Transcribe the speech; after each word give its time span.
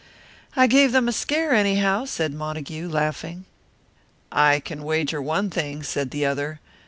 "I 0.55 0.65
gave 0.65 0.93
them 0.93 1.07
a 1.07 1.11
scare, 1.11 1.53
anyhow," 1.53 2.05
said 2.05 2.33
Montague, 2.33 2.89
laughing. 2.89 3.45
"I 4.31 4.59
can 4.59 4.81
wager 4.81 5.21
one 5.21 5.51
thing," 5.51 5.83
said 5.83 6.09
the 6.09 6.25
other. 6.25 6.59